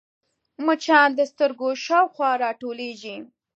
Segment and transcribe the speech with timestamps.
[0.65, 3.17] مچان د سترګو شاوخوا راټولېږي